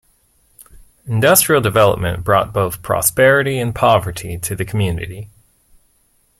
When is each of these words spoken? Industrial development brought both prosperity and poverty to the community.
Industrial 1.05 1.61
development 1.61 2.23
brought 2.23 2.51
both 2.51 2.81
prosperity 2.81 3.59
and 3.59 3.75
poverty 3.75 4.39
to 4.39 4.55
the 4.55 4.65
community. 4.65 5.29